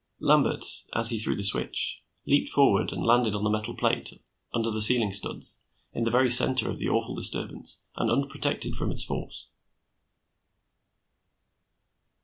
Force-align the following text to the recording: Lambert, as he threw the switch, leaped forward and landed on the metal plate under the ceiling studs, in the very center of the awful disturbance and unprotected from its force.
Lambert, 0.19 0.65
as 0.93 1.11
he 1.11 1.19
threw 1.19 1.35
the 1.35 1.43
switch, 1.43 2.01
leaped 2.25 2.49
forward 2.49 2.91
and 2.91 3.05
landed 3.05 3.35
on 3.35 3.43
the 3.43 3.51
metal 3.51 3.75
plate 3.75 4.19
under 4.51 4.71
the 4.71 4.81
ceiling 4.81 5.11
studs, 5.13 5.61
in 5.93 6.05
the 6.05 6.09
very 6.09 6.27
center 6.31 6.71
of 6.71 6.79
the 6.79 6.89
awful 6.89 7.13
disturbance 7.13 7.83
and 7.95 8.09
unprotected 8.09 8.75
from 8.75 8.91
its 8.91 9.03
force. 9.03 9.49